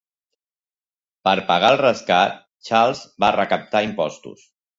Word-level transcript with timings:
Per 1.29 1.33
pagar 1.49 1.69
el 1.73 1.77
rescat, 1.81 2.41
Charles 2.71 3.03
va 3.27 3.31
recaptar 3.37 3.85
impostos. 3.91 4.45